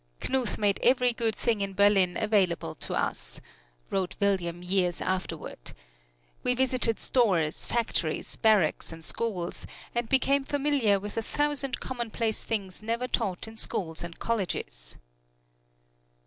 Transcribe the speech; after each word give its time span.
"Knuth 0.19 0.57
made 0.57 0.79
every 0.81 1.13
good 1.13 1.35
thing 1.35 1.61
in 1.61 1.73
Berlin 1.75 2.17
available 2.19 2.73
to 2.73 2.95
us," 2.95 3.39
wrote 3.91 4.15
William 4.19 4.63
years 4.63 4.99
afterward; 4.99 5.73
"we 6.41 6.55
visited 6.55 6.99
stores, 6.99 7.67
factories, 7.67 8.35
barracks 8.35 8.91
and 8.91 9.05
schools, 9.05 9.67
and 9.93 10.09
became 10.09 10.43
familiar 10.43 10.99
with 10.99 11.17
a 11.17 11.21
thousand 11.21 11.79
commonplace 11.79 12.41
things 12.41 12.81
never 12.81 13.07
taught 13.07 13.47
in 13.47 13.55
schools 13.55 14.03
and 14.03 14.17
colleges." 14.17 14.97